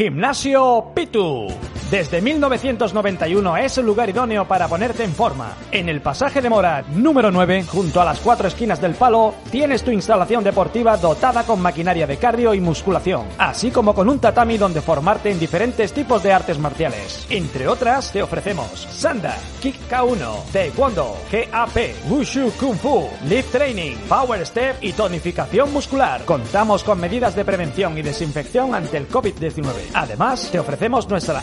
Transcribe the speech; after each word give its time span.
Gimnasio 0.00 0.94
Pitu. 0.94 1.79
Desde 1.90 2.22
1991 2.22 3.56
es 3.56 3.78
el 3.78 3.86
lugar 3.86 4.08
idóneo 4.08 4.46
para 4.46 4.68
ponerte 4.68 5.02
en 5.02 5.12
forma. 5.12 5.56
En 5.72 5.88
el 5.88 6.00
pasaje 6.00 6.40
de 6.40 6.48
Morat 6.48 6.86
número 6.86 7.32
9, 7.32 7.64
junto 7.64 8.00
a 8.00 8.04
las 8.04 8.20
cuatro 8.20 8.46
esquinas 8.46 8.80
del 8.80 8.94
palo, 8.94 9.34
tienes 9.50 9.82
tu 9.82 9.90
instalación 9.90 10.44
deportiva 10.44 10.96
dotada 10.96 11.42
con 11.42 11.60
maquinaria 11.60 12.06
de 12.06 12.16
cardio 12.16 12.54
y 12.54 12.60
musculación, 12.60 13.26
así 13.38 13.72
como 13.72 13.92
con 13.92 14.08
un 14.08 14.20
tatami 14.20 14.56
donde 14.56 14.80
formarte 14.80 15.32
en 15.32 15.40
diferentes 15.40 15.92
tipos 15.92 16.22
de 16.22 16.32
artes 16.32 16.60
marciales. 16.60 17.26
Entre 17.28 17.66
otras, 17.66 18.12
te 18.12 18.22
ofrecemos 18.22 18.86
Sanda, 18.88 19.36
Kick 19.60 19.90
K1, 19.90 20.44
Taekwondo, 20.52 21.16
GAP, 21.32 22.08
Wushu 22.08 22.52
Kung 22.52 22.76
Fu, 22.76 23.08
Lift 23.28 23.50
Training, 23.50 23.96
Power 24.08 24.46
Step 24.46 24.76
y 24.80 24.92
tonificación 24.92 25.72
muscular. 25.72 26.24
Contamos 26.24 26.84
con 26.84 27.00
medidas 27.00 27.34
de 27.34 27.44
prevención 27.44 27.98
y 27.98 28.02
desinfección 28.02 28.76
ante 28.76 28.96
el 28.96 29.08
COVID-19. 29.08 29.72
Además, 29.94 30.50
te 30.52 30.60
ofrecemos 30.60 31.08
nuestra 31.08 31.42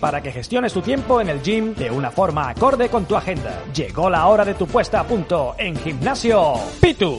Para 0.00 0.22
que 0.22 0.30
gestiones 0.30 0.72
tu 0.72 0.80
tiempo 0.80 1.20
en 1.20 1.28
el 1.28 1.42
gym 1.42 1.74
de 1.74 1.90
una 1.90 2.10
forma 2.10 2.48
acorde 2.48 2.88
con 2.88 3.04
tu 3.04 3.16
agenda. 3.16 3.64
Llegó 3.74 4.08
la 4.08 4.26
hora 4.28 4.44
de 4.44 4.54
tu 4.54 4.66
puesta 4.66 5.00
a 5.00 5.04
punto 5.04 5.54
en 5.58 5.76
Gimnasio 5.76 6.54
Pitu. 6.80 7.18